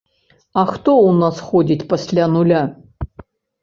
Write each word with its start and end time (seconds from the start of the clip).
А 0.61 0.63
хто 0.71 0.95
ў 0.95 1.13
нас 1.21 1.37
ходзіць 1.51 1.87
пасля 1.95 2.25
нуля? 2.41 2.67